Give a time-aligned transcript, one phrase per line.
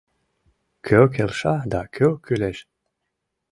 [0.85, 2.57] Кӧ келша да кӧ кӱлеш».